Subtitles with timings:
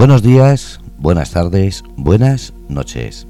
[0.00, 3.26] Buenos días, buenas tardes, buenas noches.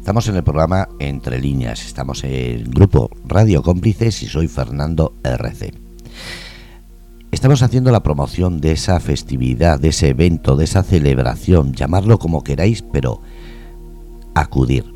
[0.00, 5.74] Estamos en el programa Entre Líneas, estamos en grupo Radio Cómplices y soy Fernando RC.
[7.30, 12.42] Estamos haciendo la promoción de esa festividad, de ese evento, de esa celebración, llamarlo como
[12.42, 13.22] queráis, pero
[14.34, 14.92] acudir.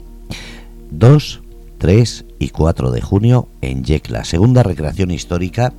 [0.91, 1.43] 2,
[1.79, 5.73] 3 y 4 de junio en Yecla, segunda recreación histórica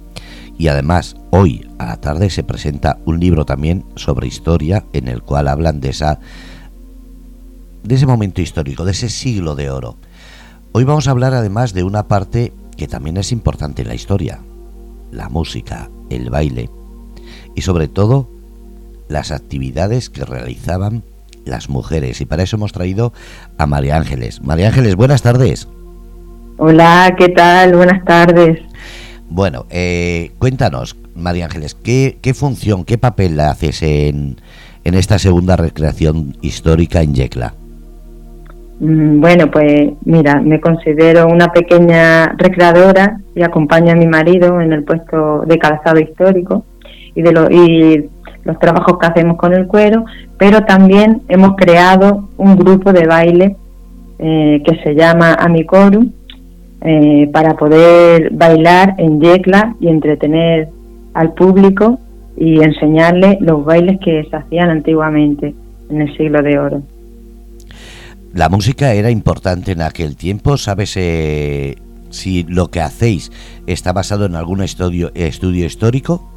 [0.57, 5.21] y además hoy a la tarde se presenta un libro también sobre historia en el
[5.21, 6.19] cual hablan de esa
[7.83, 9.97] de ese momento histórico, de ese siglo de oro.
[10.71, 14.39] Hoy vamos a hablar además de una parte que también es importante en la historia,
[15.11, 16.69] la música, el baile
[17.55, 18.29] y sobre todo
[19.09, 21.03] las actividades que realizaban
[21.45, 22.21] las mujeres.
[22.21, 23.13] Y para eso hemos traído
[23.57, 24.41] a María Ángeles.
[24.41, 25.67] María Ángeles, buenas tardes.
[26.57, 27.75] Hola, ¿qué tal?
[27.75, 28.59] Buenas tardes.
[29.35, 34.35] Bueno, eh, cuéntanos, María Ángeles, ¿qué, función, qué papel haces en,
[34.83, 37.55] en esta segunda recreación histórica en Yecla?
[38.79, 44.71] Mm, bueno, pues mira, me considero una pequeña recreadora y acompaño a mi marido en
[44.71, 46.63] el puesto de calzado histórico
[47.15, 48.07] y de lo, y
[48.43, 50.05] los trabajos que hacemos con el cuero,
[50.37, 53.55] pero también hemos creado un grupo de baile
[54.19, 56.11] eh, que se llama Amicorum
[56.85, 60.67] eh, para poder bailar en Yecla y entretener
[61.13, 61.97] al público
[62.35, 65.55] y enseñarle los bailes que se hacían antiguamente
[65.89, 66.81] en el siglo de oro.
[68.33, 71.75] La música era importante en aquel tiempo, ¿sabes eh,
[72.09, 73.31] si lo que hacéis
[73.65, 76.29] está basado en algún estudio, estudio histórico?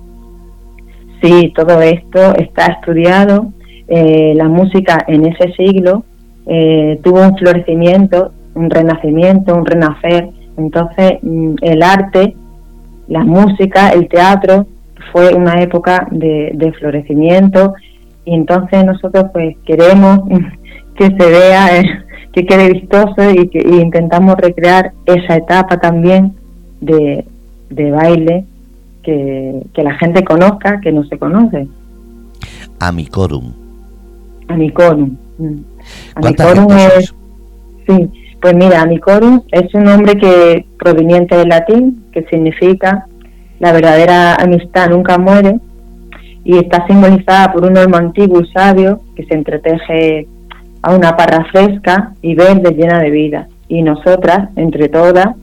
[1.23, 3.53] Sí, todo esto está estudiado.
[3.89, 6.05] Eh, la música en ese siglo
[7.03, 12.37] tuvo un florecimiento, un renacimiento, un renacer entonces, mm, el arte,
[13.09, 14.67] la música, el teatro,
[15.13, 17.75] fue una época de, florecimiento
[18.25, 20.21] y entonces nosotros pues queremos
[20.97, 21.85] que se vea, eh,
[22.33, 26.35] que quede vistoso y que intentamos recrear esa etapa también
[26.81, 27.25] de,
[27.71, 28.45] baile
[29.03, 31.69] que, la gente conozca, que no se conoce.
[32.81, 33.53] Amicorum.
[34.49, 35.17] Amicorum.
[35.39, 35.61] Mm.
[36.17, 37.15] Amicorum es...
[37.87, 38.11] Sí,
[38.47, 43.05] pues mira, Amicorum es un nombre que proveniente del latín, que significa
[43.59, 45.59] la verdadera amistad nunca muere,
[46.45, 50.29] y está simbolizada por un olmo antiguo y sabio que se entreteje
[50.81, 53.49] a una parra fresca y verde llena de vida.
[53.67, 55.35] Y nosotras, entre todas,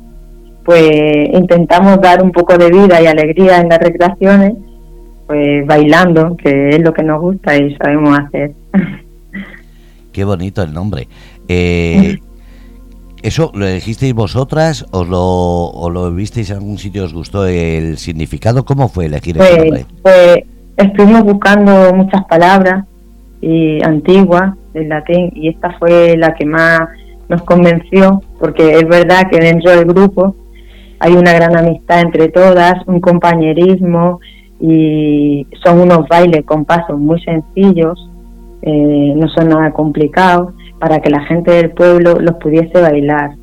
[0.63, 0.89] pues
[1.33, 4.53] intentamos dar un poco de vida y alegría en las recreaciones,
[5.27, 8.53] pues bailando, que es lo que nos gusta y sabemos hacer.
[10.13, 11.09] Qué bonito el nombre.
[11.49, 12.17] Eh,
[13.23, 17.97] ¿Eso lo elegisteis vosotras o lo, o lo visteis en algún sitio os gustó el
[17.97, 18.65] significado?
[18.65, 19.85] ¿Cómo fue elegir pues, nombre?
[20.01, 20.39] Pues
[20.75, 22.83] estuvimos buscando muchas palabras
[23.39, 26.81] y antiguas del latín y esta fue la que más
[27.29, 30.35] nos convenció porque es verdad que dentro del grupo
[30.99, 34.19] hay una gran amistad entre todas, un compañerismo
[34.59, 38.09] y son unos bailes con pasos muy sencillos,
[38.63, 43.37] eh, no son nada complicados para que la gente del pueblo los pudiese bailar.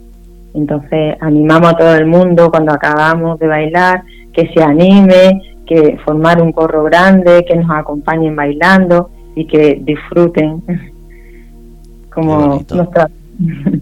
[0.52, 4.02] Entonces animamos a todo el mundo cuando acabamos de bailar
[4.34, 10.62] que se anime, que formar un corro grande, que nos acompañen bailando y que disfruten
[12.14, 13.08] como nuestra...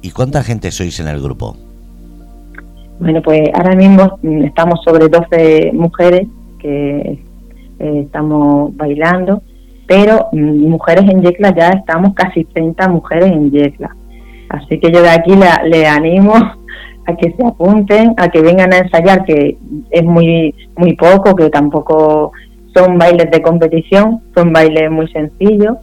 [0.00, 1.54] ¿Y cuánta gente sois en el grupo?
[2.98, 6.28] Bueno, pues ahora mismo estamos sobre 12 mujeres
[6.60, 7.18] que
[7.78, 9.42] eh, estamos bailando
[9.88, 13.96] pero mujeres en Yecla ya estamos casi 30 mujeres en Yecla.
[14.50, 15.32] Así que yo de aquí
[15.64, 19.56] le, animo a que se apunten, a que vengan a ensayar, que
[19.90, 22.32] es muy, muy poco, que tampoco
[22.74, 25.78] son bailes de competición, son bailes muy sencillos,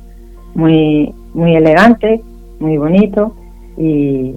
[0.53, 2.21] muy, muy elegantes,
[2.59, 3.31] muy bonitos
[3.75, 4.35] y,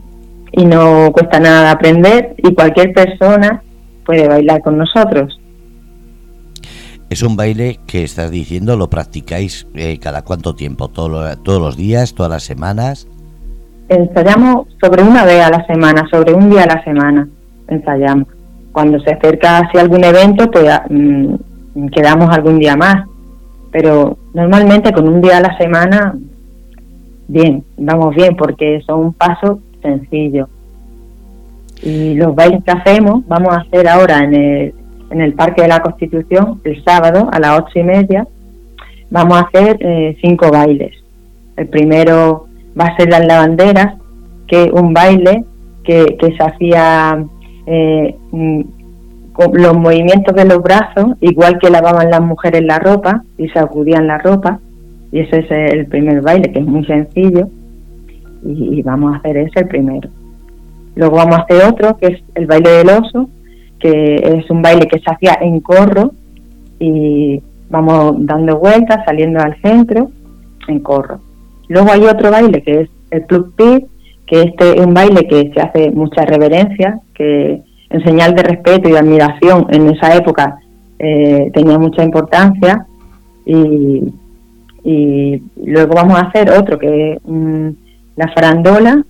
[0.52, 3.62] y no cuesta nada aprender y cualquier persona
[4.06, 5.37] puede bailar con nosotros.
[7.10, 12.14] Es un baile que estás diciendo, lo practicáis eh, cada cuánto tiempo, todos los días,
[12.14, 13.08] todas las semanas.
[13.88, 17.26] Ensayamos sobre una vez a la semana, sobre un día a la semana,
[17.68, 18.28] ensayamos.
[18.72, 23.08] Cuando se acerca hacia algún evento, pues mm, quedamos algún día más.
[23.70, 26.14] Pero normalmente con un día a la semana,
[27.26, 30.46] bien, vamos bien, porque son un paso sencillo.
[31.82, 34.74] Y los bailes que hacemos, vamos a hacer ahora en el,
[35.10, 38.26] en el Parque de la Constitución el sábado a las ocho y media.
[39.10, 40.94] Vamos a hacer eh, cinco bailes.
[41.56, 42.46] El primero
[42.78, 43.94] va a ser las lavanderas,
[44.46, 45.44] que es un baile
[45.82, 47.24] que, se hacía
[47.66, 48.60] eh, mm,
[49.52, 54.18] los movimientos de los brazos, igual que lavaban las mujeres la ropa y sacudían la
[54.18, 54.60] ropa,
[55.12, 57.48] y ese es el primer baile, que es muy sencillo,
[58.44, 60.08] y, vamos a hacer ese el primero.
[60.94, 63.28] Luego vamos a hacer otro, que es el baile del oso,
[63.78, 66.12] que es un baile que se hacía en corro,
[66.78, 67.40] y
[67.70, 70.10] vamos dando vueltas, saliendo al centro,
[70.68, 71.20] en corro.
[71.68, 73.86] Luego hay otro baile que es el plug pig,
[74.26, 78.88] que este es un baile que se hace mucha reverencia, que en señal de respeto
[78.88, 80.58] y admiración en esa época
[80.98, 82.86] eh, tenía mucha importancia
[83.46, 84.12] y,
[85.64, 87.68] luego vamos a hacer otro que es mm,
[88.16, 89.04] la farandola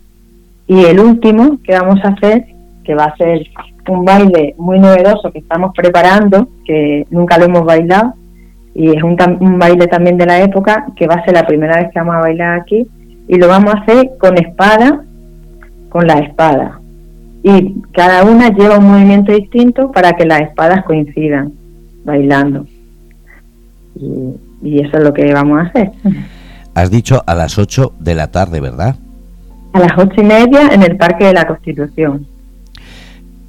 [0.66, 2.46] y el último que vamos a hacer
[2.82, 3.46] que va a ser
[3.88, 8.14] un baile muy novedoso que estamos preparando que nunca lo hemos bailado
[8.74, 11.76] y es un, un baile también de la época que va a ser la primera
[11.76, 12.86] vez que vamos a bailar aquí
[13.26, 15.02] y lo vamos a hacer con espada
[15.88, 16.80] con la espada
[17.42, 21.52] y cada una lleva un movimiento distinto para que las espadas coincidan
[22.04, 22.66] bailando.
[24.62, 25.92] Y, eso es lo que vamos a hacer.
[26.74, 28.96] Has dicho a las 8 de la tarde, ¿verdad?
[29.72, 32.26] A las ocho y media en el Parque de la Constitución.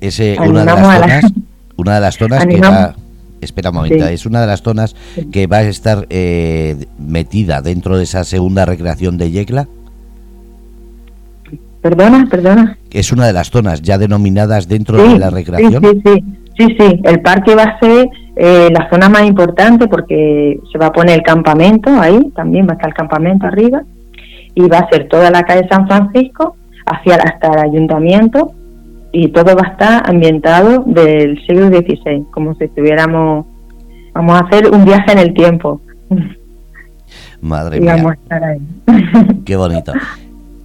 [0.01, 1.34] Es una, de las zonas,
[1.75, 2.96] una de las zonas que va...
[3.42, 4.96] Espera un momento, es una de las zonas
[5.31, 9.68] que va a estar eh, metida dentro de esa segunda recreación de Yecla.
[11.81, 12.78] Perdona, perdona.
[12.92, 15.81] Es una de las zonas ya denominadas dentro de la recreación.
[15.81, 16.24] Sí, sí,
[16.57, 20.88] sí, sí, El parque va a ser eh, la zona más importante porque se va
[20.88, 23.84] a poner el campamento ahí, también va a estar el campamento arriba,
[24.54, 28.52] y va a ser toda la calle San Francisco hacia hasta el ayuntamiento
[29.12, 33.46] y todo va a estar ambientado del siglo XVI, como si estuviéramos,
[34.14, 35.82] vamos a hacer un viaje en el tiempo.
[37.42, 38.18] Madre mía.
[39.46, 39.94] Qué bonito.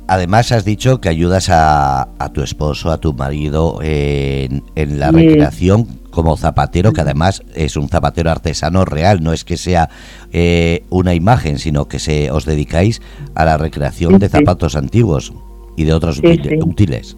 [0.06, 6.36] Además has dicho que ayudas a, tu esposo, a tu marido en, la recreación como
[6.36, 9.88] zapatero, que además es un zapatero artesano real, no es que sea
[10.30, 13.00] eh, una imagen, sino que se os dedicáis
[13.34, 15.32] a la recreación de zapatos antiguos
[15.76, 17.16] y de otros útiles.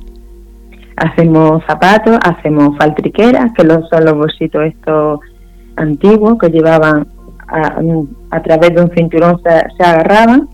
[0.97, 5.21] Hacemos zapatos, hacemos faltriqueras, que son los bolsitos estos
[5.77, 7.07] antiguos que llevaban
[7.49, 10.49] a, través de un cinturón se agarraban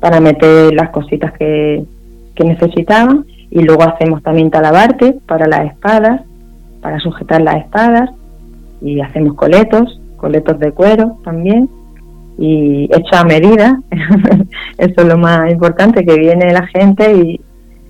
[0.00, 1.84] para meter las cositas que,
[2.44, 3.24] necesitaban.
[3.50, 6.22] Y luego hacemos también talabarte para las espadas,
[6.82, 8.10] para sujetar las espadas.
[8.82, 11.70] Y hacemos coletos, coletos de cuero también.
[12.36, 13.80] Y hecho a medida,
[14.78, 17.40] eso es lo más importante, que viene la gente y,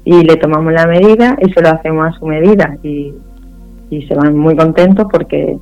[0.04, 3.12] y le tomamos la medida y se lo hacemos a su medida y,
[3.90, 5.58] y se van muy contentos porque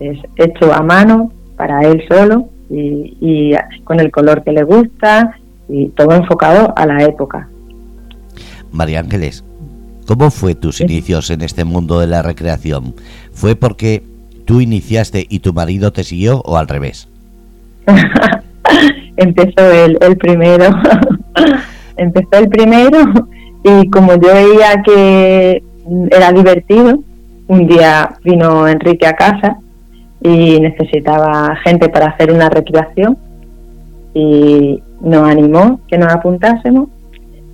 [0.00, 3.54] es hecho a mano para él solo y, y
[3.84, 5.38] con el color que le gusta
[5.68, 7.48] y todo enfocado a la época.
[8.70, 9.44] María Ángeles,
[10.06, 12.94] ¿cómo fue tus inicios en este mundo de la recreación?
[13.32, 14.02] ¿Fue porque
[14.44, 17.08] tú iniciaste y tu marido te siguió o al revés?
[19.16, 20.66] Empezó el, el primero.
[21.96, 22.98] Empezó el primero
[23.66, 25.60] y como yo veía que
[26.10, 27.00] era divertido,
[27.48, 29.58] un día vino Enrique a casa
[30.22, 33.18] y necesitaba gente para hacer una recreación
[34.14, 36.88] y nos animó que nos apuntásemos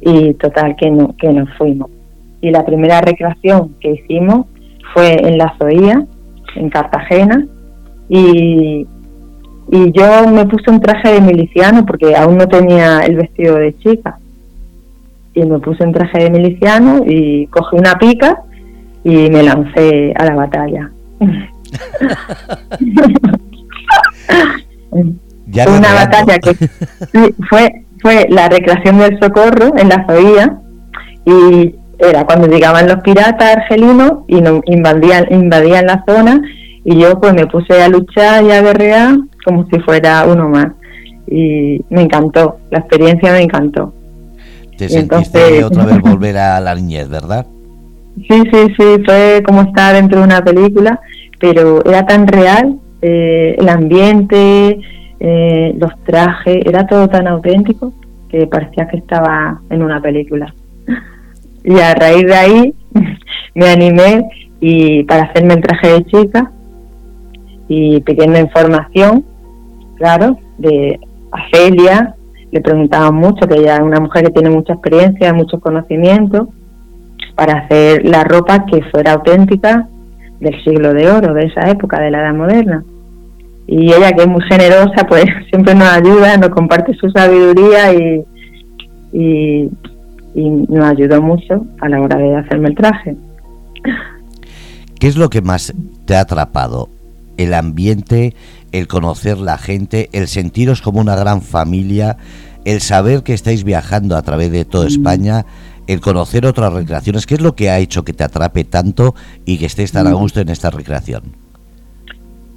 [0.02, 1.90] y total que, no, que nos fuimos.
[2.42, 4.46] Y la primera recreación que hicimos
[4.92, 6.04] fue en la Zoía,
[6.56, 7.46] en Cartagena,
[8.10, 8.86] y,
[9.70, 13.74] y yo me puse un traje de miliciano porque aún no tenía el vestido de
[13.78, 14.18] chica.
[15.34, 18.42] Y me puse un traje de miliciano y cogí una pica
[19.04, 20.90] y me lancé a la batalla.
[25.66, 26.54] una batalla que
[27.48, 30.58] fue fue la recreación del socorro en la Zoía
[31.24, 36.42] y era cuando llegaban los piratas argelinos y nos invadían, invadían la zona
[36.84, 40.72] y yo pues me puse a luchar y a guerrear como si fuera uno más
[41.28, 43.94] y me encantó, la experiencia me encantó.
[44.82, 47.46] Te sentiste otra vez volver a la niñez, ¿verdad?
[48.16, 51.00] Sí, sí, sí, fue como estar dentro de una película,
[51.38, 54.80] pero era tan real, eh, el ambiente,
[55.20, 57.92] eh, los trajes, era todo tan auténtico
[58.28, 60.52] que parecía que estaba en una película.
[61.62, 62.74] Y a raíz de ahí
[63.54, 64.24] me animé
[64.60, 66.50] y para hacerme el traje de chica
[67.68, 69.24] y pidiendo información,
[69.96, 70.98] claro, de
[71.30, 72.16] Afelia,
[72.52, 76.48] le preguntaban mucho, que ella es una mujer que tiene mucha experiencia, mucho conocimiento,
[77.34, 79.88] para hacer la ropa que fuera auténtica
[80.38, 82.84] del siglo de oro, de esa época, de la edad moderna
[83.66, 88.24] y ella que es muy generosa pues siempre nos ayuda, nos comparte su sabiduría y,
[89.12, 89.70] y,
[90.34, 93.16] nos ayudó mucho a la hora de hacerme el traje.
[94.98, 95.74] ¿Qué es lo que más
[96.06, 96.88] te ha atrapado?
[97.36, 98.34] ¿El ambiente,
[98.72, 102.16] el conocer la gente, el sentiros como una gran familia,
[102.64, 105.44] el saber que estáis viajando a través de toda España,
[105.86, 107.26] el conocer otras recreaciones?
[107.26, 109.14] ¿Qué es lo que ha hecho que te atrape tanto
[109.44, 111.22] y que estés tan a gusto en esta recreación?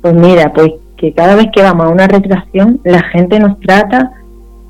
[0.02, 4.12] Pues mira, pues que cada vez que vamos a una recreación la gente nos trata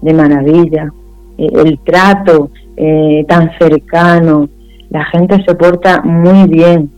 [0.02, 0.92] de maravilla.
[1.38, 4.50] Eh, el trato eh, tan cercano,
[4.90, 6.90] la gente se porta muy bien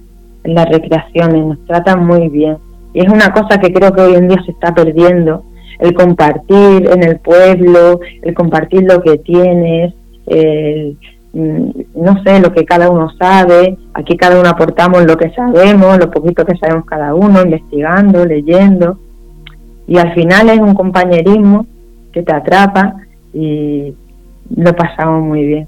[0.43, 2.57] en las recreaciones, nos tratan muy bien.
[2.97, 5.43] Y es una cosa que creo que hoy en día se está perdiendo,
[5.77, 9.93] el compartir en el pueblo, el compartir lo que tienes,
[11.31, 15.99] mm, no sé, lo que cada uno sabe, aquí cada uno aportamos lo que sabemos,
[15.99, 18.97] lo poquito que sabemos cada uno, investigando, leyendo,
[19.87, 21.67] y al final es un compañerismo
[22.11, 22.95] que te atrapa
[23.31, 23.93] y
[24.55, 25.67] lo pasamos muy bien.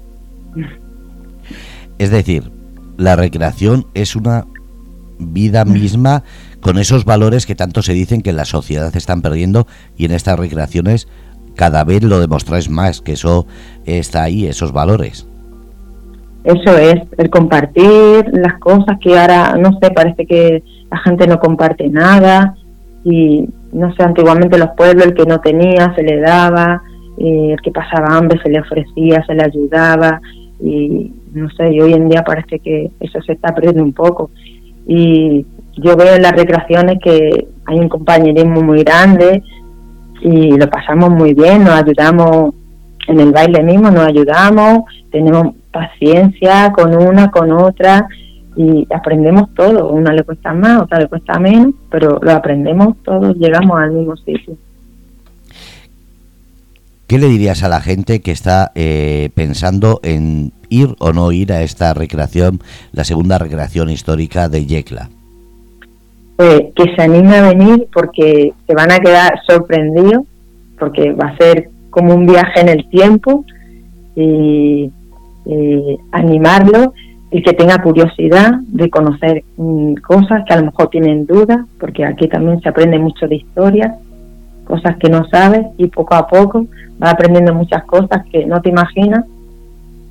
[1.96, 2.50] Es decir,
[2.96, 4.46] la recreación es una
[5.20, 6.24] vida misma
[6.60, 10.12] con esos valores que tanto se dicen que en la sociedad están perdiendo y en
[10.12, 11.08] estas recreaciones
[11.54, 13.46] cada vez lo demostráis más, que eso
[13.84, 15.26] está ahí, esos valores.
[16.44, 21.38] Eso es, el compartir las cosas que ahora, no sé, parece que la gente no
[21.38, 22.54] comparte nada
[23.04, 26.82] y, no sé, antiguamente los pueblos el que no tenía se le daba,
[27.18, 30.20] el que pasaba hambre se le ofrecía, se le ayudaba
[30.62, 34.30] y no sé, y hoy en día parece que eso se está perdiendo un poco.
[34.86, 35.44] Y
[35.80, 39.42] yo veo en las recreaciones que hay un compañerismo muy grande
[40.20, 42.54] y lo pasamos muy bien, nos ayudamos
[43.08, 48.06] en el baile mismo, nos ayudamos, tenemos paciencia con una, con otra
[48.56, 49.90] y aprendemos todo.
[49.90, 54.16] Una le cuesta más, otra le cuesta menos, pero lo aprendemos todos, llegamos al mismo
[54.16, 54.56] sitio.
[57.06, 61.52] ¿Qué le dirías a la gente que está eh, pensando en ir o no ir
[61.52, 62.60] a esta recreación,
[62.92, 65.08] la segunda recreación histórica de Yecla?
[66.40, 70.24] Pues que se anime a venir porque se van a quedar sorprendidos,
[70.78, 73.44] porque va a ser como un viaje en el tiempo
[74.16, 74.90] y,
[76.12, 76.94] animarlo
[77.30, 82.06] y que tenga curiosidad de conocer mm, cosas que a lo mejor tienen dudas, porque
[82.06, 83.96] aquí también se aprende mucho de historia,
[84.64, 86.66] cosas que no sabes y poco a poco
[87.02, 89.26] va aprendiendo muchas cosas que no te imaginas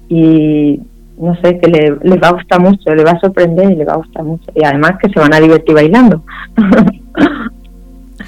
[0.09, 0.79] y
[1.19, 3.85] no sé, que le, les va a gustar mucho, le va a sorprender y le
[3.85, 4.45] va a gustar mucho.
[4.55, 6.23] Y además que se van a divertir bailando.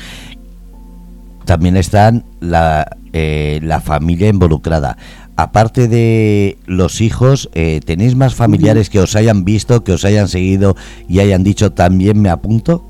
[1.45, 4.97] También están la, eh, la familia involucrada.
[5.37, 10.27] Aparte de los hijos, eh, ¿tenéis más familiares que os hayan visto, que os hayan
[10.27, 10.75] seguido
[11.07, 12.83] y hayan dicho también me apunto?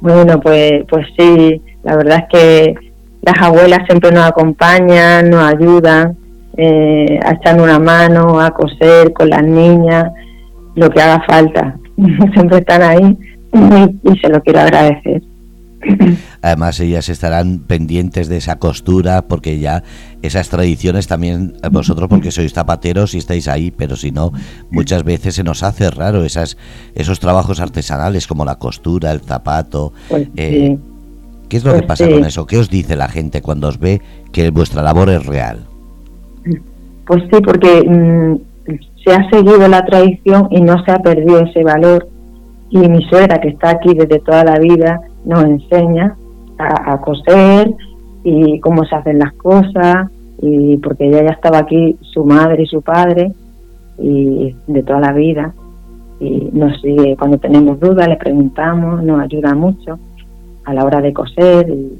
[0.00, 2.74] Bueno, pues, pues sí, la verdad es que
[3.22, 6.16] las abuelas siempre nos acompañan, nos ayudan
[6.56, 10.10] eh, a echar una mano, a coser con las niñas,
[10.74, 11.76] lo que haga falta.
[12.34, 13.18] siempre están ahí
[13.52, 15.22] y, se lo quiero agradecer.
[16.42, 19.84] Además ellas estarán pendientes de esa costura porque ya
[20.22, 24.32] esas tradiciones también eh, vosotros porque sois zapateros y estáis ahí, pero si no
[24.70, 26.56] muchas veces se nos hace raro esas
[26.94, 29.92] esos trabajos artesanales como la costura, el zapato.
[30.08, 30.76] Pues eh,
[31.48, 32.46] ¿Qué es lo que pues pasa con eso?
[32.46, 34.00] ¿Qué os dice la gente cuando os ve
[34.32, 35.66] que vuestra labor es real?
[37.06, 38.36] Pues sí, porque mm,
[39.04, 42.08] se ha seguido la tradición y no se ha perdido ese valor.
[42.70, 46.16] Y mi suegra, que está aquí desde toda la vida, nos enseña
[46.58, 47.72] a, coser
[48.24, 50.10] y cómo se hacen las cosas,
[50.42, 53.32] y porque ella ya estaba aquí, su madre y su padre,
[53.98, 55.54] y de toda la vida.
[56.18, 59.98] Y nos sigue, cuando tenemos dudas, le preguntamos, nos ayuda mucho
[60.64, 61.92] a la hora de coser y,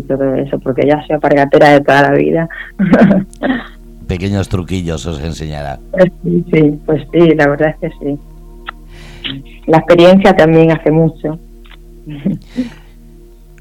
[0.00, 2.48] todo eso, porque ella ha sido pargatera de toda la vida.
[4.08, 5.78] Pequeños truquillos os enseñará.
[5.90, 8.18] Pues sí, sí, pues sí, la verdad es que sí.
[9.66, 11.38] La experiencia también hace mucho.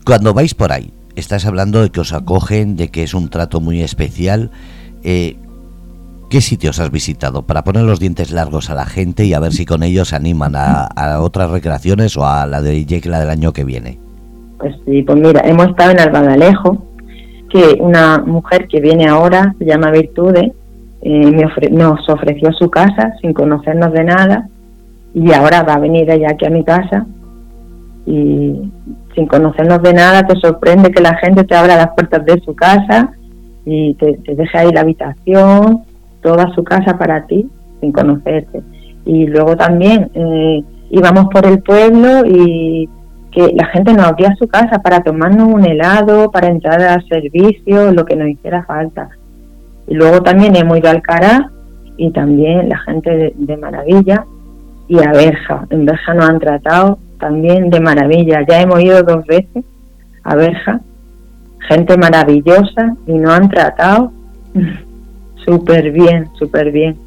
[0.05, 3.59] Cuando vais por ahí, estás hablando de que os acogen, de que es un trato
[3.59, 4.49] muy especial.
[5.03, 5.35] Eh,
[6.29, 9.51] ¿Qué sitios has visitado para poner los dientes largos a la gente y a ver
[9.51, 13.51] si con ellos animan a, a otras recreaciones o a la de Yecla del año
[13.51, 13.99] que viene?
[14.61, 16.77] Pues sí, pues mira, hemos estado en Albadalejo,
[17.49, 20.53] que una mujer que viene ahora, se llama Virtude,
[21.01, 24.47] eh, nos ofreció su casa sin conocernos de nada
[25.15, 27.07] y ahora va a venir ella aquí a mi casa
[28.05, 28.71] y
[29.15, 32.55] sin conocernos de nada te sorprende que la gente te abra las puertas de su
[32.55, 33.13] casa
[33.65, 35.81] y te, te deje ahí la habitación,
[36.21, 37.49] toda su casa para ti
[37.79, 38.61] sin conocerte.
[39.05, 42.87] Y luego también eh, íbamos por el pueblo y
[43.31, 47.91] que la gente nos abría su casa para tomarnos un helado, para entrar al servicio,
[47.91, 49.09] lo que nos hiciera falta.
[49.87, 51.49] Y luego también hemos ido al Cará
[51.97, 54.25] y también la gente de, maravilla
[54.87, 55.65] y a Berja.
[55.69, 58.45] En Berja nos han tratado también de maravilla.
[58.47, 59.63] Ya hemos ido dos veces
[60.23, 60.81] a Berja,
[61.69, 64.11] gente maravillosa y nos han tratado
[65.45, 66.97] súper bien, súper bien.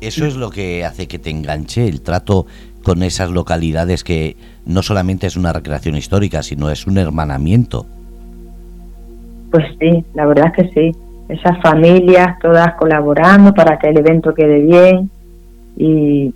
[0.00, 2.46] Eso es lo que hace que te enganche el trato
[2.82, 7.86] con esas localidades que no solamente es una recreación histórica, sino es un hermanamiento.
[9.50, 10.98] Pues sí, la verdad es que sí.
[11.28, 15.10] Esas familias todas colaborando para que el evento quede bien
[15.76, 16.34] y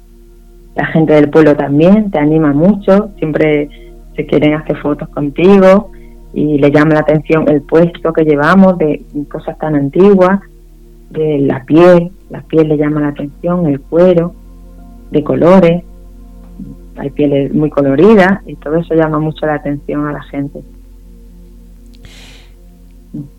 [0.74, 3.68] la gente del pueblo también te anima mucho, siempre
[4.14, 5.90] se quieren hacer fotos contigo
[6.34, 10.40] y le llama la atención el puesto que llevamos de cosas tan antiguas,
[11.10, 14.34] de la piel, la piel le llama la atención, el cuero,
[15.10, 15.82] de colores,
[16.98, 20.62] hay pieles muy coloridas y todo eso llama mucho la atención a la gente.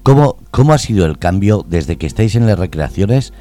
[0.03, 3.33] ¿Cómo, ¿Cómo ha sido el cambio desde que estáis en las recreaciones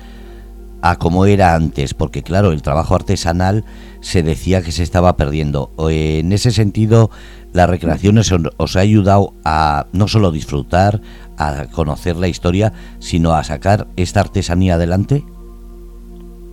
[0.82, 1.94] a como era antes?
[1.94, 3.64] Porque claro, el trabajo artesanal
[4.00, 5.70] se decía que se estaba perdiendo.
[5.88, 7.10] En ese sentido,
[7.52, 11.00] la recreación os ha ayudado a no solo disfrutar,
[11.38, 15.24] a conocer la historia, sino a sacar esta artesanía adelante.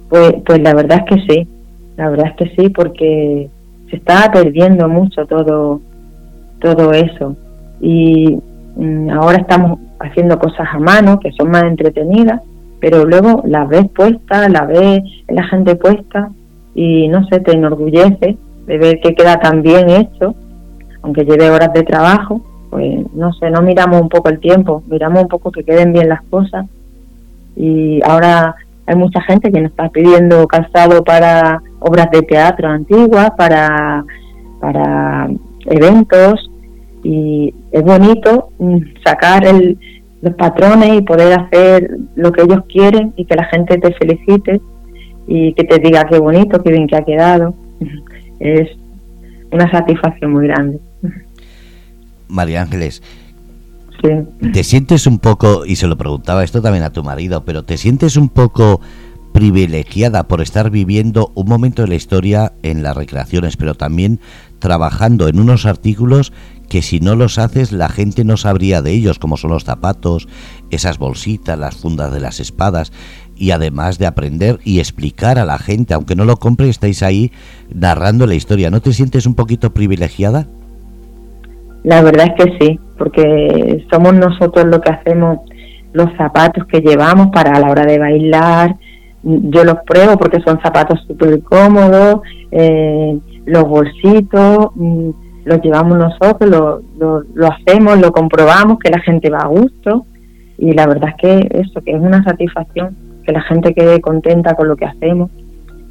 [0.09, 1.47] Pues, pues la verdad es que sí,
[1.97, 3.49] la verdad es que sí, porque
[3.89, 5.81] se estaba perdiendo mucho todo,
[6.59, 7.35] todo eso.
[7.79, 8.39] Y
[8.75, 12.41] mm, ahora estamos haciendo cosas a mano que son más entretenidas,
[12.79, 16.29] pero luego las ves puestas, la ves la gente puesta
[16.75, 20.35] y no sé, te enorgullece de ver que queda tan bien hecho,
[21.01, 25.23] aunque lleve horas de trabajo, pues no sé, no miramos un poco el tiempo, miramos
[25.23, 26.65] un poco que queden bien las cosas
[27.55, 33.31] y ahora hay mucha gente que nos está pidiendo calzado para obras de teatro antiguas,
[33.37, 34.03] para,
[34.59, 35.29] para
[35.65, 36.49] eventos
[37.03, 39.77] y es bonito mm, sacar el,
[40.21, 44.61] los patrones y poder hacer lo que ellos quieren y que la gente te felicite
[45.27, 47.53] y que te diga qué bonito, qué bien que ha quedado.
[48.39, 48.67] Es
[49.51, 50.79] una satisfacción muy grande.
[52.27, 53.01] María Ángeles,
[54.51, 57.77] ¿te sientes un poco, y se lo preguntaba esto también a tu marido, pero te
[57.77, 58.81] sientes un poco
[59.33, 64.19] privilegiada por estar viviendo un momento de la historia en las recreaciones, pero también
[64.59, 66.31] trabajando en unos artículos
[66.69, 70.27] que si no los haces la gente no sabría de ellos, como son los zapatos,
[70.71, 72.93] esas bolsitas, las fundas de las espadas,
[73.35, 77.31] y además de aprender y explicar a la gente, aunque no lo compre, estáis ahí
[77.73, 78.69] narrando la historia.
[78.69, 80.47] ¿No te sientes un poquito privilegiada?
[81.83, 85.39] La verdad es que sí, porque somos nosotros lo que hacemos
[85.91, 88.75] los zapatos que llevamos para a la hora de bailar.
[89.23, 95.09] Yo los pruebo porque son zapatos súper cómodos, eh, los bolsitos, mm,
[95.45, 96.81] lo llevamos nosotros, lo,
[97.33, 100.05] lo, hacemos, lo comprobamos, que la gente va a gusto.
[100.57, 104.55] Y la verdad es que eso, que es una satisfacción, que la gente quede contenta
[104.55, 105.31] con lo que hacemos.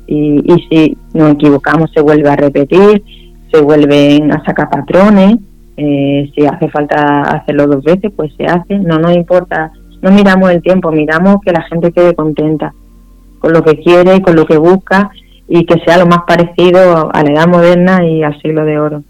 [0.07, 3.03] Y, y si nos equivocamos se vuelve a repetir,
[3.51, 5.37] se vuelven a sacar patrones,
[5.77, 10.51] eh, si hace falta hacerlo dos veces, pues se hace, no nos importa, no miramos
[10.51, 12.75] el tiempo, miramos que la gente quede contenta
[13.43, 15.11] con lo que quiere y con lo que busca
[15.49, 19.03] y que sea lo más parecido a la edad moderna y al siglo de oro.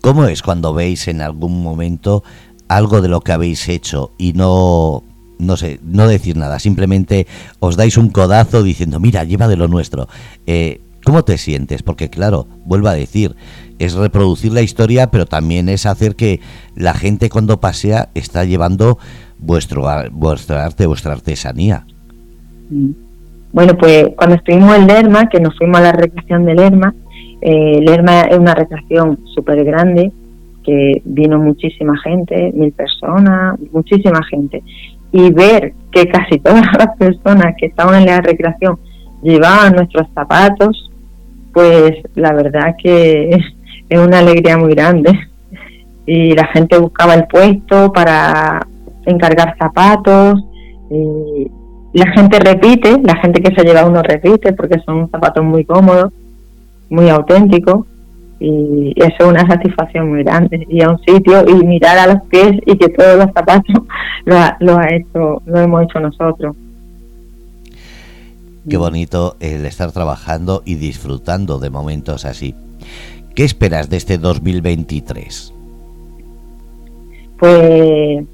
[0.00, 2.24] ¿Cómo es cuando veis en algún momento
[2.68, 5.04] algo de lo que habéis hecho y no,
[5.38, 7.26] no sé, no decir nada, simplemente
[7.60, 10.08] os dais un codazo diciendo, mira, lleva de lo nuestro?
[10.46, 11.82] Eh, ¿Cómo te sientes?
[11.82, 13.36] Porque claro, vuelvo a decir,
[13.78, 16.40] es reproducir la historia, pero también es hacer que
[16.74, 18.98] la gente cuando pasea está llevando
[19.38, 21.86] vuestro, vuestra arte, vuestra artesanía.
[23.52, 26.94] Bueno, pues cuando estuvimos en Lerma, que nos fuimos a la recreación de Lerma,
[27.40, 30.10] eh, Lerma es una recreación súper grande,
[30.64, 34.62] que vino muchísima gente, mil personas, muchísima gente.
[35.12, 38.78] Y ver que casi todas las personas que estaban en la recreación
[39.22, 40.90] llevaban nuestros zapatos,
[41.52, 43.30] pues la verdad que
[43.88, 45.12] es una alegría muy grande.
[46.06, 48.66] Y la gente buscaba el puesto para
[49.06, 50.42] encargar zapatos.
[50.90, 51.50] Y
[51.94, 56.12] la gente repite, la gente que se lleva uno repite porque son zapatos muy cómodos
[56.90, 57.86] muy auténtico
[58.38, 60.66] y eso es una satisfacción muy grande.
[60.68, 63.74] Ir a un sitio y mirar a los pies y que todos los zapatos
[64.24, 66.54] lo, lo ha hecho lo hemos hecho nosotros.
[68.68, 72.54] Qué bonito el estar trabajando y disfrutando de momentos así.
[73.34, 75.54] Qué esperas de este 2023
[77.38, 78.24] pues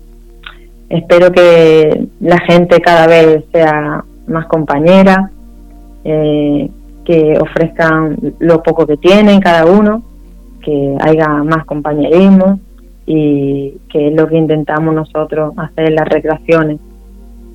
[0.91, 5.31] espero que la gente cada vez sea más compañera
[6.05, 6.69] eh,
[7.05, 10.03] que ofrezcan lo poco que tienen cada uno,
[10.63, 12.61] que haya más compañerismo
[13.07, 16.79] y que es lo que intentamos nosotros hacer en las recreaciones,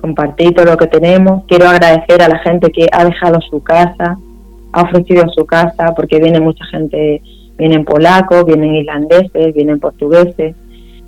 [0.00, 1.44] compartir todo lo que tenemos.
[1.46, 4.18] Quiero agradecer a la gente que ha dejado su casa,
[4.72, 7.22] ha ofrecido su casa, porque viene mucha gente,
[7.56, 10.54] vienen polacos, vienen irlandeses, vienen portugueses,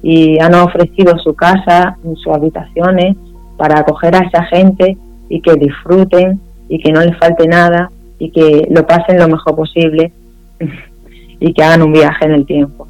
[0.03, 3.17] y han ofrecido su casa, sus habitaciones,
[3.57, 4.97] para acoger a esa gente
[5.29, 9.57] y que disfruten y que no les falte nada y que lo pasen lo mejor
[9.57, 10.13] posible
[11.41, 12.87] y que hagan un viaje en el tiempo.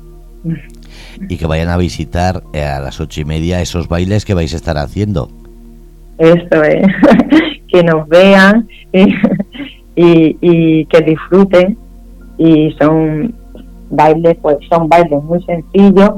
[1.29, 4.53] Y que vayan a visitar eh, a las ocho y media esos bailes que vais
[4.53, 5.31] a estar haciendo.
[6.19, 6.87] Eso es,
[7.69, 11.77] que nos vean y, y, que disfruten
[12.39, 13.35] y son
[13.91, 16.13] bailes, pues son bailes muy sencillos,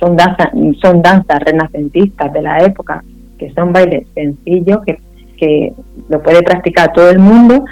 [0.00, 0.48] son danzas,
[0.80, 3.04] son danzas renacentistas de la época,
[3.38, 4.98] que son bailes sencillos que,
[5.36, 5.72] que
[6.08, 7.64] lo puede practicar todo el mundo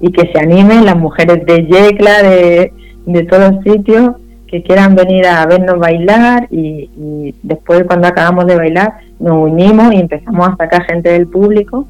[0.00, 2.72] y que se animen las mujeres de Yecla, de,
[3.06, 8.94] de todos sitios, que quieran venir a vernos bailar y, después cuando acabamos de bailar
[9.18, 11.86] nos unimos y empezamos a sacar gente del público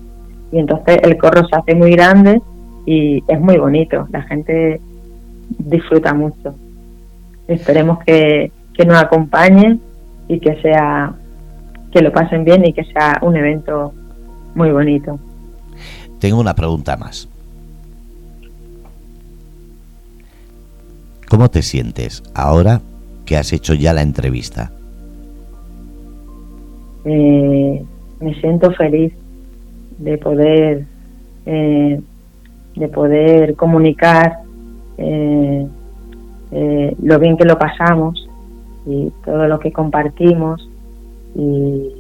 [0.53, 2.41] y entonces el corro se hace muy grande
[2.87, 4.81] y es muy bonito, la gente
[5.59, 6.55] disfruta mucho.
[7.49, 9.81] Esperemos que, que nos acompañen
[10.29, 11.15] y que sea
[11.93, 13.95] que lo pasen bien y que sea un evento
[14.55, 15.19] muy bonito.
[16.19, 17.29] Tengo una pregunta más.
[21.29, 22.81] ¿Cómo te sientes ahora
[23.25, 24.71] que has hecho ya la entrevista?
[27.05, 27.85] Eh,
[28.21, 29.13] me siento feliz
[29.99, 30.87] de poder
[31.47, 32.01] eh,
[32.75, 34.41] de poder comunicar
[34.99, 35.67] eh,
[37.03, 38.26] lo bien que lo pasamos
[38.87, 40.69] y todo lo que compartimos
[41.35, 41.93] y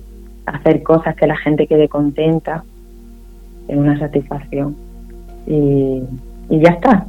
[0.46, 2.64] hacer cosas que la gente quede contenta
[3.68, 4.76] es una satisfacción
[5.46, 6.02] y
[6.48, 7.06] y ya está.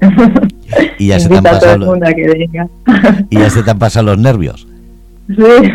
[0.98, 1.98] Y ya se te han pasado los...
[3.30, 4.68] y ya se te han pasado los nervios.
[5.28, 5.72] Sí.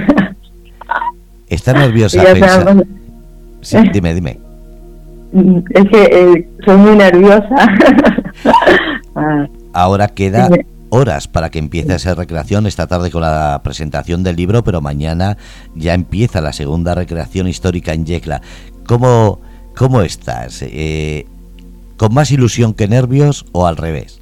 [1.48, 2.22] ¿Estás nerviosa?
[3.60, 4.38] Sí, dime, dime.
[5.70, 7.46] Es que eh, soy muy nerviosa.
[9.14, 9.46] Ah.
[9.74, 10.48] Ahora queda
[10.92, 15.38] horas para que empiece esa recreación esta tarde con la presentación del libro, pero mañana
[15.74, 18.42] ya empieza la segunda recreación histórica en Yecla.
[18.86, 19.40] ¿Cómo,
[19.74, 20.62] cómo estás?
[20.62, 21.24] Eh,
[21.96, 24.20] ¿Con más ilusión que nervios o al revés?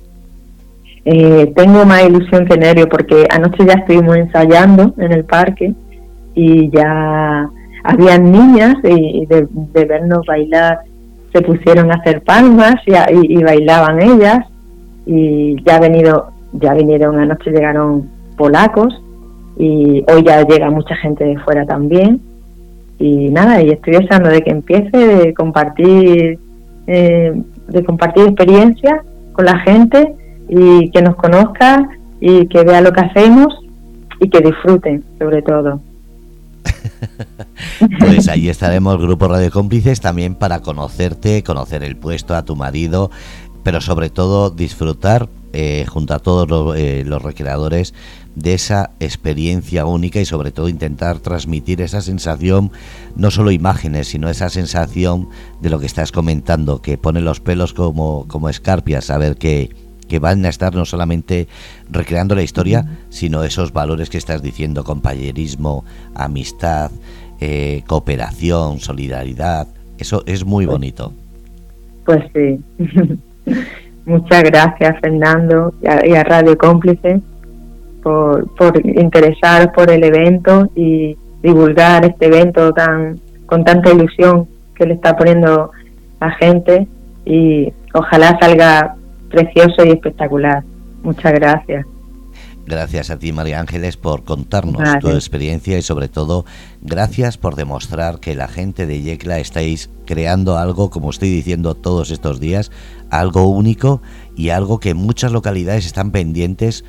[1.05, 5.75] Eh, tengo más ilusión que nervios porque anoche ya estuvimos ensayando en el parque
[6.35, 7.51] y ya
[7.83, 10.79] habían niñas y de, vernos bailar
[11.33, 14.47] se pusieron a hacer palmas y, bailaban ellas
[15.07, 19.01] y ya ha venido ya vinieron anoche llegaron polacos
[19.57, 22.21] y hoy ya llega mucha gente de fuera también
[22.99, 26.39] y nada y estoy deseando de que empiece de compartir
[26.87, 29.01] eh, de compartir experiencias
[29.33, 30.15] con la gente
[30.49, 31.89] y que nos conozca
[32.21, 33.59] y que vea lo que hacemos
[34.21, 35.81] y que disfruten sobre todo.
[37.99, 43.11] pues ahí estaremos, Grupo Radio Cómplices, también para conocerte, conocer el puesto a tu marido,
[43.63, 47.93] pero sobre todo disfrutar eh, junto a todos los, eh, los recreadores
[48.37, 52.71] de esa experiencia única y sobre todo intentar transmitir esa sensación,
[53.17, 55.29] no solo imágenes, sino esa sensación
[55.61, 59.71] de lo que estás comentando, que pone los pelos como, como escarpias, saber que,
[60.09, 61.49] que van a estar no solamente
[61.91, 66.93] recreando la historia, sino esos valores que estás diciendo, compañerismo, amistad,
[67.41, 69.67] eh, cooperación, solidaridad,
[69.99, 71.13] eso es muy pues bonito.
[72.05, 73.19] Pues sí.
[74.07, 77.21] Muchas gracias, Fernando, y a Radio Cómplice
[78.03, 84.87] por, por interesar por el evento y divulgar este evento tan con tanta ilusión que
[84.87, 85.71] le está poniendo
[86.21, 86.87] la gente
[87.25, 88.95] y ojalá salga
[89.29, 90.63] precioso y espectacular.
[91.03, 91.87] Muchas gracias.
[92.71, 96.45] Gracias a ti, María Ángeles, por contarnos tu experiencia y sobre todo
[96.81, 102.13] gracias por demostrar que la gente de Yecla estáis creando algo, como estoy diciendo todos
[102.13, 102.71] estos días,
[103.11, 104.03] algo único
[104.37, 106.85] y algo que muchas localidades están pendientes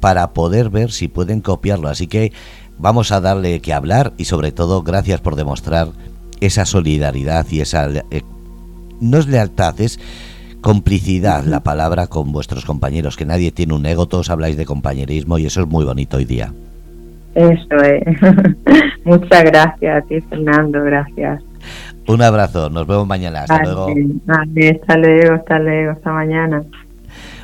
[0.00, 1.90] para poder ver si pueden copiarlo.
[1.90, 2.32] Así que
[2.78, 5.90] vamos a darle que hablar y sobre todo gracias por demostrar
[6.40, 7.90] esa solidaridad y esa...
[7.90, 8.22] Eh,
[9.00, 10.00] no es lealtad, es
[10.66, 15.38] complicidad la palabra con vuestros compañeros, que nadie tiene un ego, todos habláis de compañerismo
[15.38, 16.52] y eso es muy bonito hoy día.
[17.36, 18.02] Eso es.
[19.04, 21.40] Muchas gracias a ti, Fernando, gracias.
[22.08, 23.42] Un abrazo, nos vemos mañana.
[23.42, 23.86] Hasta luego.
[23.86, 26.64] hasta luego, hasta luego, hasta mañana.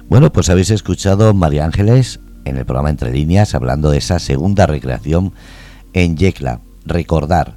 [0.09, 4.67] Bueno, pues habéis escuchado María Ángeles en el programa Entre Líneas hablando de esa segunda
[4.67, 5.33] recreación
[5.93, 6.59] en Yecla.
[6.85, 7.53] Recordar,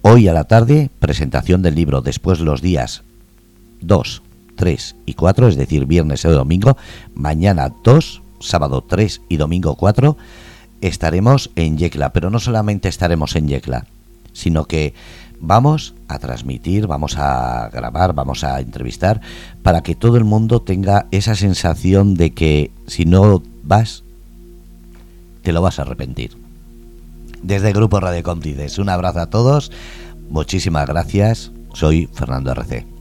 [0.00, 3.04] hoy a la tarde, presentación del libro, después los días
[3.82, 4.22] 2,
[4.58, 6.76] 3 y 4, es decir, viernes y domingo,
[7.14, 10.16] mañana 2, sábado 3 y domingo 4,
[10.80, 13.86] estaremos en Yecla, pero no solamente estaremos en Yecla,
[14.32, 14.94] sino que
[15.40, 19.20] vamos a transmitir, vamos a grabar, vamos a entrevistar
[19.62, 24.02] para que todo el mundo tenga esa sensación de que si no vas,
[25.42, 26.36] te lo vas a arrepentir.
[27.42, 29.70] Desde el Grupo Radio Cómplices, un abrazo a todos,
[30.28, 32.97] muchísimas gracias, soy Fernando RC.